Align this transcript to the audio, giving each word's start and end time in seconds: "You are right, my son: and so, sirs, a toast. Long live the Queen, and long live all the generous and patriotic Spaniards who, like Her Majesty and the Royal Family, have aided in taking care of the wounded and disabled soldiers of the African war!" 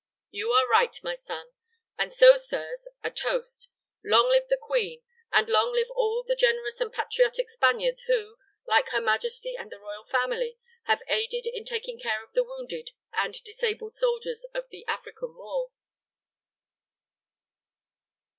"You 0.31 0.49
are 0.49 0.67
right, 0.67 0.97
my 1.03 1.13
son: 1.13 1.51
and 1.95 2.11
so, 2.11 2.35
sirs, 2.35 2.87
a 3.03 3.11
toast. 3.11 3.69
Long 4.03 4.29
live 4.29 4.47
the 4.49 4.57
Queen, 4.59 5.03
and 5.31 5.47
long 5.47 5.73
live 5.73 5.91
all 5.91 6.23
the 6.27 6.35
generous 6.35 6.81
and 6.81 6.91
patriotic 6.91 7.51
Spaniards 7.51 8.01
who, 8.07 8.37
like 8.65 8.87
Her 8.89 8.99
Majesty 8.99 9.55
and 9.55 9.71
the 9.71 9.77
Royal 9.77 10.03
Family, 10.03 10.57
have 10.85 11.03
aided 11.07 11.45
in 11.45 11.65
taking 11.65 11.99
care 11.99 12.23
of 12.23 12.33
the 12.33 12.43
wounded 12.43 12.89
and 13.13 13.35
disabled 13.43 13.95
soldiers 13.95 14.43
of 14.55 14.67
the 14.71 14.83
African 14.87 15.35
war!" 15.35 15.71